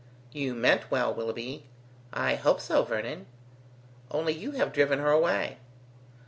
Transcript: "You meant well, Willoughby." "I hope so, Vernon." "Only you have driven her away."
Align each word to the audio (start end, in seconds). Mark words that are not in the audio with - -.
"You 0.31 0.55
meant 0.55 0.89
well, 0.89 1.13
Willoughby." 1.13 1.67
"I 2.11 2.33
hope 2.33 2.59
so, 2.59 2.81
Vernon." 2.83 3.27
"Only 4.09 4.33
you 4.33 4.49
have 4.53 4.73
driven 4.73 4.97
her 4.97 5.11
away." 5.11 5.59